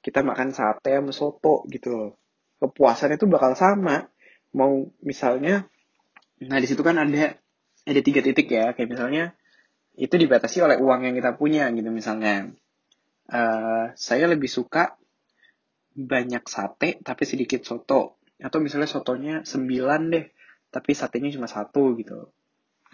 kita 0.00 0.24
makan 0.24 0.56
sate 0.56 0.96
sama 0.96 1.12
soto 1.12 1.68
gitu 1.68 2.16
Kepuasan 2.58 3.14
itu 3.14 3.28
bakal 3.30 3.54
sama. 3.54 4.10
Mau 4.50 4.90
misalnya, 5.04 5.68
nah 6.42 6.58
di 6.58 6.66
situ 6.66 6.82
kan 6.82 6.98
ada 6.98 7.38
ada 7.88 8.00
tiga 8.04 8.20
titik 8.20 8.52
ya. 8.52 8.76
Kayak 8.76 8.88
misalnya 8.92 9.24
itu 9.98 10.14
dibatasi 10.14 10.62
oleh 10.62 10.76
uang 10.78 11.08
yang 11.08 11.14
kita 11.16 11.34
punya 11.34 11.72
gitu 11.72 11.88
misalnya. 11.88 12.52
Uh, 13.28 13.92
saya 13.92 14.24
lebih 14.24 14.48
suka 14.48 14.96
banyak 15.96 16.44
sate 16.46 17.00
tapi 17.00 17.24
sedikit 17.24 17.64
soto. 17.64 18.20
Atau 18.38 18.62
misalnya 18.62 18.86
sotonya 18.86 19.34
sembilan 19.42 20.02
deh 20.12 20.26
tapi 20.68 20.92
satenya 20.92 21.32
cuma 21.32 21.48
satu 21.48 21.96
gitu. 21.96 22.28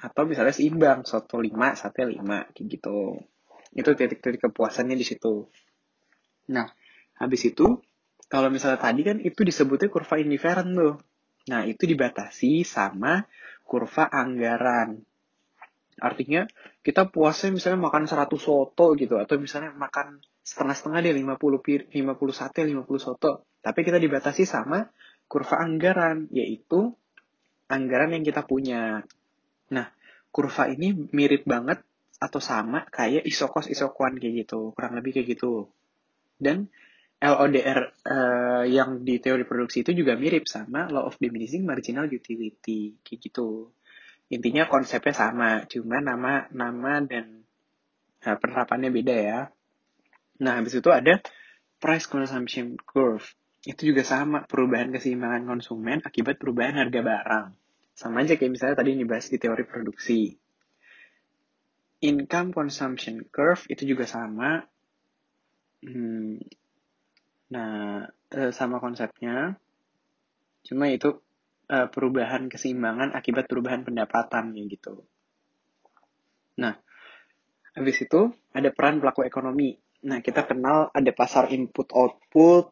Atau 0.00 0.24
misalnya 0.24 0.54
seimbang 0.54 1.02
soto 1.04 1.42
lima 1.42 1.74
sate 1.74 2.06
lima 2.06 2.46
kayak 2.54 2.66
gitu. 2.70 3.18
Itu 3.74 3.90
titik-titik 3.92 4.48
kepuasannya 4.48 4.94
di 4.94 5.04
situ. 5.04 5.44
Nah 6.54 6.70
habis 7.18 7.44
itu 7.44 7.82
kalau 8.30 8.48
misalnya 8.48 8.80
tadi 8.80 9.04
kan 9.04 9.20
itu 9.20 9.44
disebutnya 9.44 9.92
kurva 9.92 10.16
indifferent 10.16 10.70
tuh. 10.72 10.94
Nah 11.52 11.68
itu 11.68 11.84
dibatasi 11.84 12.64
sama 12.64 13.20
kurva 13.64 14.06
anggaran. 14.12 15.00
Artinya 15.98 16.44
kita 16.84 17.08
puasnya 17.08 17.54
misalnya 17.54 17.80
makan 17.88 18.04
100 18.04 18.28
soto 18.36 18.92
gitu 18.98 19.16
atau 19.16 19.40
misalnya 19.40 19.72
makan 19.72 20.20
setengah-setengah 20.44 21.00
deh 21.00 21.14
50 21.16 21.64
pir, 21.64 21.80
50 21.88 22.34
sate, 22.36 22.60
50 22.68 22.84
soto. 23.00 23.48
Tapi 23.64 23.80
kita 23.80 23.96
dibatasi 23.96 24.44
sama 24.44 24.84
kurva 25.24 25.64
anggaran 25.64 26.28
yaitu 26.30 26.92
anggaran 27.72 28.12
yang 28.12 28.22
kita 28.26 28.44
punya. 28.44 29.00
Nah, 29.72 29.86
kurva 30.28 30.68
ini 30.68 30.92
mirip 31.14 31.48
banget 31.48 31.80
atau 32.20 32.38
sama 32.38 32.84
kayak 32.92 33.24
isokos 33.24 33.72
isokuan 33.72 34.20
kayak 34.20 34.46
gitu, 34.46 34.76
kurang 34.76 34.98
lebih 34.98 35.16
kayak 35.16 35.38
gitu. 35.38 35.72
Dan 36.36 36.68
LODR 37.22 37.80
uh, 37.80 37.84
eh, 38.04 38.64
yang 38.74 39.00
di 39.06 39.16
teori 39.22 39.46
produksi 39.48 39.80
itu 39.86 39.96
juga 39.96 40.18
mirip 40.18 40.44
sama 40.44 40.90
law 40.90 41.08
of 41.08 41.16
diminishing 41.16 41.64
marginal 41.64 42.10
utility 42.10 43.00
kayak 43.00 43.18
gitu. 43.22 43.70
Intinya 44.32 44.66
konsepnya 44.66 45.14
sama, 45.14 45.64
cuma 45.68 46.00
nama 46.00 46.48
nama 46.50 47.00
dan 47.04 47.44
nah, 48.24 48.36
penerapannya 48.36 48.90
beda 48.90 49.16
ya. 49.16 49.40
Nah, 50.42 50.58
habis 50.58 50.74
itu 50.74 50.90
ada 50.90 51.22
price 51.78 52.08
consumption 52.10 52.74
curve. 52.80 53.24
Itu 53.64 53.94
juga 53.94 54.04
sama, 54.04 54.44
perubahan 54.44 54.92
keseimbangan 54.92 55.48
konsumen 55.48 56.04
akibat 56.04 56.36
perubahan 56.36 56.76
harga 56.76 57.00
barang. 57.00 57.48
Sama 57.94 58.26
aja 58.26 58.34
kayak 58.34 58.52
misalnya 58.52 58.76
tadi 58.80 58.98
dibahas 58.98 59.30
di 59.30 59.38
teori 59.38 59.64
produksi. 59.64 60.22
income 62.04 62.52
consumption 62.52 63.24
curve 63.32 63.64
itu 63.72 63.88
juga 63.88 64.04
sama. 64.04 64.60
Hmm, 65.80 66.36
nah, 67.50 68.06
eh, 68.32 68.52
sama 68.54 68.80
konsepnya. 68.80 69.58
Cuma 70.64 70.88
itu 70.88 71.20
uh, 71.68 71.88
perubahan 71.92 72.48
keseimbangan 72.48 73.12
akibat 73.12 73.48
perubahan 73.48 73.84
pendapatan 73.84 74.56
gitu. 74.68 75.04
Nah, 76.60 76.78
habis 77.74 77.96
itu 78.00 78.32
ada 78.54 78.70
peran 78.70 79.02
pelaku 79.02 79.26
ekonomi. 79.26 79.76
Nah, 80.04 80.20
kita 80.20 80.44
kenal 80.44 80.92
ada 80.92 81.10
pasar 81.16 81.48
input 81.52 81.90
output 81.92 82.70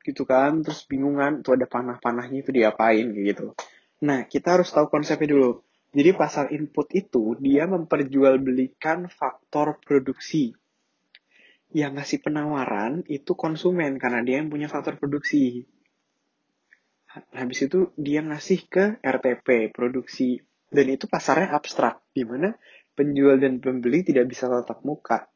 gitu 0.00 0.24
kan, 0.24 0.64
terus 0.64 0.88
bingungan 0.88 1.44
tuh 1.44 1.60
ada 1.60 1.68
panah-panahnya 1.68 2.40
itu 2.40 2.50
diapain 2.50 3.12
gitu. 3.12 3.52
Nah, 4.00 4.24
kita 4.24 4.56
harus 4.56 4.72
tahu 4.72 4.88
konsepnya 4.88 5.36
dulu. 5.36 5.60
Jadi 5.90 6.10
pasar 6.14 6.54
input 6.54 6.88
itu 6.96 7.36
dia 7.36 7.66
memperjualbelikan 7.68 9.10
faktor 9.10 9.76
produksi. 9.82 10.54
Yang 11.70 11.92
ngasih 11.96 12.18
penawaran 12.26 13.06
itu 13.06 13.38
konsumen 13.38 13.94
karena 14.02 14.26
dia 14.26 14.42
yang 14.42 14.50
punya 14.50 14.66
faktor 14.66 14.98
produksi. 14.98 15.70
Habis 17.10 17.70
itu 17.70 17.94
dia 17.94 18.22
ngasih 18.22 18.66
ke 18.66 18.84
RTP 19.02 19.70
produksi. 19.70 20.38
Dan 20.70 20.86
itu 20.90 21.10
pasarnya 21.10 21.54
abstrak 21.54 22.02
di 22.14 22.22
mana 22.22 22.54
penjual 22.94 23.38
dan 23.38 23.58
pembeli 23.58 24.06
tidak 24.06 24.30
bisa 24.30 24.46
tatap 24.46 24.82
muka 24.86 25.26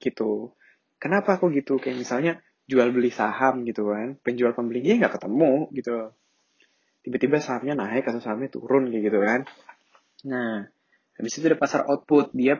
gitu. 0.00 0.52
Kenapa 1.00 1.36
aku 1.36 1.52
gitu? 1.52 1.80
Kayak 1.80 2.00
misalnya 2.00 2.32
jual 2.64 2.92
beli 2.92 3.12
saham 3.12 3.64
gitu 3.68 3.88
kan. 3.92 4.16
Penjual 4.20 4.56
pembelinya 4.56 5.04
nggak 5.04 5.20
ketemu 5.20 5.68
gitu. 5.76 6.12
Tiba-tiba 7.04 7.36
sahamnya 7.40 7.76
naik 7.76 8.08
atau 8.08 8.20
sahamnya 8.24 8.48
turun 8.48 8.88
gitu 8.88 9.20
kan. 9.20 9.44
Nah 10.28 10.64
habis 11.14 11.32
itu 11.36 11.44
ada 11.44 11.60
pasar 11.60 11.84
output. 11.88 12.32
Dia 12.32 12.56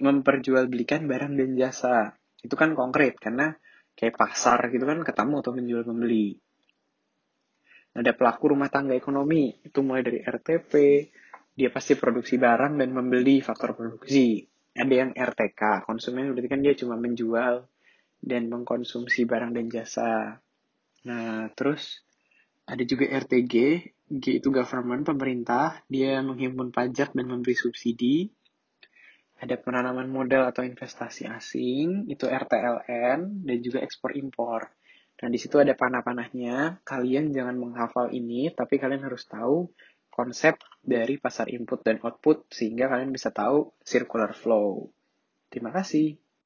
memperjualbelikan 0.00 1.08
barang 1.08 1.32
dan 1.32 1.50
jasa 1.56 2.12
itu 2.42 2.54
kan 2.54 2.74
konkret 2.74 3.18
karena 3.18 3.54
kayak 3.98 4.14
pasar 4.14 4.70
gitu 4.70 4.86
kan 4.86 5.02
ketemu 5.02 5.34
atau 5.42 5.52
penjual 5.54 5.82
pembeli 5.82 6.38
ada 7.98 8.14
pelaku 8.14 8.54
rumah 8.54 8.70
tangga 8.70 8.94
ekonomi, 8.94 9.50
itu 9.64 9.82
mulai 9.82 10.06
dari 10.06 10.22
RTP, 10.22 10.72
dia 11.58 11.68
pasti 11.74 11.98
produksi 11.98 12.38
barang 12.38 12.78
dan 12.78 12.94
membeli 12.94 13.42
faktor 13.42 13.74
produksi. 13.74 14.46
Ada 14.78 14.94
yang 14.94 15.10
RTK, 15.18 15.82
konsumen 15.82 16.30
berarti 16.30 16.46
kan 16.46 16.62
dia 16.62 16.78
cuma 16.78 16.94
menjual 16.94 17.66
dan 18.22 18.46
mengkonsumsi 18.46 19.26
barang 19.26 19.50
dan 19.50 19.66
jasa. 19.66 20.38
Nah, 21.10 21.50
terus 21.58 22.06
ada 22.62 22.86
juga 22.86 23.10
RTG, 23.10 23.54
G 24.08 24.24
itu 24.38 24.48
government, 24.54 25.02
pemerintah, 25.02 25.82
dia 25.90 26.22
menghimpun 26.22 26.70
pajak 26.70 27.18
dan 27.18 27.26
memberi 27.26 27.58
subsidi. 27.58 28.30
Ada 29.38 29.54
penanaman 29.54 30.10
modal 30.10 30.50
atau 30.50 30.66
investasi 30.66 31.30
asing, 31.30 32.10
itu 32.10 32.26
RTLN, 32.26 33.46
dan 33.46 33.58
juga 33.62 33.78
ekspor 33.86 34.18
impor. 34.18 34.66
Nah, 35.18 35.28
di 35.30 35.38
situ 35.38 35.58
ada 35.62 35.74
panah-panahnya. 35.74 36.82
Kalian 36.82 37.30
jangan 37.30 37.58
menghafal 37.58 38.10
ini, 38.10 38.50
tapi 38.50 38.78
kalian 38.82 39.06
harus 39.06 39.26
tahu 39.26 39.70
konsep 40.10 40.58
dari 40.82 41.14
pasar 41.22 41.46
input 41.54 41.86
dan 41.86 42.02
output 42.02 42.50
sehingga 42.50 42.90
kalian 42.90 43.14
bisa 43.14 43.30
tahu 43.30 43.70
circular 43.86 44.34
flow. 44.34 44.90
Terima 45.46 45.70
kasih. 45.70 46.18